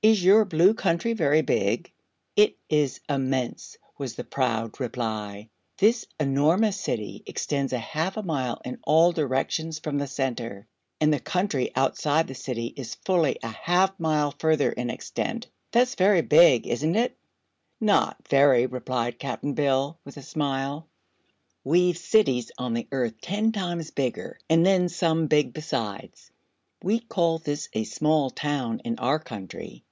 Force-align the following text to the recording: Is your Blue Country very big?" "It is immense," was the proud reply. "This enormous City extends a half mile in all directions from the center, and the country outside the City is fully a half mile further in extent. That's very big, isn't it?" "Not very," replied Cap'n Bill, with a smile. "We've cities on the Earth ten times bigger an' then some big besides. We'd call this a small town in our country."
Is 0.00 0.22
your 0.24 0.44
Blue 0.44 0.74
Country 0.74 1.12
very 1.12 1.42
big?" 1.42 1.90
"It 2.36 2.54
is 2.68 3.00
immense," 3.08 3.76
was 3.98 4.14
the 4.14 4.22
proud 4.22 4.78
reply. 4.78 5.48
"This 5.76 6.06
enormous 6.20 6.76
City 6.80 7.24
extends 7.26 7.72
a 7.72 7.80
half 7.80 8.16
mile 8.24 8.62
in 8.64 8.78
all 8.84 9.10
directions 9.10 9.80
from 9.80 9.98
the 9.98 10.06
center, 10.06 10.68
and 11.00 11.12
the 11.12 11.18
country 11.18 11.72
outside 11.74 12.28
the 12.28 12.36
City 12.36 12.68
is 12.76 12.94
fully 12.94 13.40
a 13.42 13.48
half 13.48 13.98
mile 13.98 14.32
further 14.38 14.70
in 14.70 14.88
extent. 14.88 15.48
That's 15.72 15.96
very 15.96 16.22
big, 16.22 16.68
isn't 16.68 16.94
it?" 16.94 17.16
"Not 17.80 18.18
very," 18.30 18.66
replied 18.66 19.18
Cap'n 19.18 19.54
Bill, 19.54 19.98
with 20.04 20.16
a 20.16 20.22
smile. 20.22 20.86
"We've 21.64 21.98
cities 21.98 22.52
on 22.56 22.74
the 22.74 22.86
Earth 22.92 23.14
ten 23.20 23.50
times 23.50 23.90
bigger 23.90 24.38
an' 24.48 24.62
then 24.62 24.88
some 24.88 25.26
big 25.26 25.52
besides. 25.52 26.30
We'd 26.84 27.08
call 27.08 27.38
this 27.38 27.68
a 27.72 27.82
small 27.82 28.30
town 28.30 28.78
in 28.84 28.96
our 29.00 29.18
country." 29.18 29.82